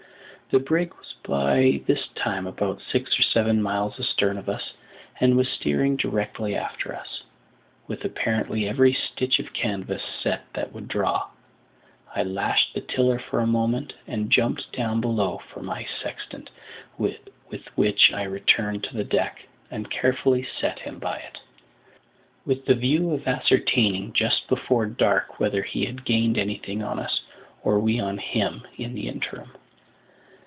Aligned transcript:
The 0.53 0.59
brig 0.59 0.93
was 0.95 1.15
by 1.23 1.81
this 1.87 2.09
time 2.13 2.45
about 2.45 2.81
six 2.81 3.17
or 3.17 3.21
seven 3.21 3.61
miles 3.61 3.97
astern 3.97 4.37
of 4.37 4.49
us, 4.49 4.73
and 5.17 5.37
was 5.37 5.47
steering 5.47 5.95
directly 5.95 6.57
after 6.57 6.93
us, 6.93 7.23
with 7.87 8.03
apparently 8.03 8.67
every 8.67 8.91
stitch 8.91 9.39
of 9.39 9.53
canvas 9.53 10.03
set 10.21 10.41
that 10.53 10.73
would 10.73 10.89
draw. 10.89 11.29
I 12.13 12.23
lashed 12.23 12.73
the 12.73 12.81
tiller 12.81 13.17
for 13.17 13.39
a 13.39 13.47
moment, 13.47 13.93
and 14.05 14.29
jumped 14.29 14.73
down 14.73 14.99
below 14.99 15.39
for 15.53 15.61
my 15.61 15.87
sextant, 16.03 16.49
with 16.97 17.29
which 17.75 18.11
I 18.13 18.23
returned 18.23 18.83
to 18.83 18.93
the 18.93 19.05
deck, 19.05 19.47
and 19.71 19.89
carefully 19.89 20.43
set 20.59 20.79
him 20.79 20.99
by 20.99 21.15
it, 21.15 21.37
with 22.45 22.65
the 22.65 22.75
view 22.75 23.11
of 23.11 23.25
ascertaining 23.25 24.11
just 24.11 24.49
before 24.49 24.85
dark 24.85 25.39
whether 25.39 25.61
he 25.63 25.85
had 25.85 26.03
gained 26.03 26.37
anything 26.37 26.83
on 26.83 26.99
us, 26.99 27.21
or 27.63 27.79
we 27.79 28.01
on 28.01 28.17
him, 28.17 28.67
in 28.75 28.93
the 28.93 29.07
interim. 29.07 29.51